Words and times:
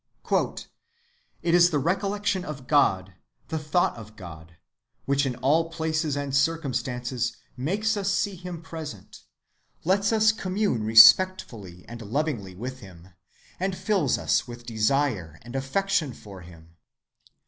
"It 1.43 1.53
is 1.53 1.69
the 1.69 1.77
recollection 1.77 2.43
of 2.43 2.65
God, 2.65 3.13
the 3.49 3.59
thought 3.59 3.95
of 3.95 4.15
God, 4.15 4.55
which 5.05 5.27
in 5.27 5.35
all 5.35 5.69
places 5.69 6.15
and 6.15 6.35
circumstances 6.35 7.37
makes 7.55 7.95
us 7.95 8.11
see 8.11 8.35
him 8.35 8.63
present, 8.63 9.21
lets 9.83 10.11
us 10.11 10.31
commune 10.31 10.83
respectfully 10.83 11.85
and 11.87 12.01
lovingly 12.01 12.55
with 12.55 12.79
him, 12.79 13.09
and 13.59 13.77
fills 13.77 14.17
us 14.17 14.47
with 14.47 14.65
desire 14.65 15.37
and 15.43 15.55
affection 15.55 16.13
for 16.15 16.41
him.... 16.41 16.77